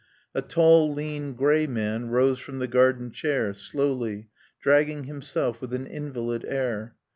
A 0.33 0.41
tall, 0.41 0.91
lean, 0.91 1.35
gray 1.35 1.67
man 1.67 2.09
rose 2.09 2.39
from 2.39 2.57
the 2.57 2.67
garden 2.67 3.11
chair, 3.11 3.53
slowly, 3.53 4.29
dragging 4.59 5.03
himself 5.03 5.61
with 5.61 5.75
an 5.75 5.85
invalid 5.85 6.43
air. 6.43 6.95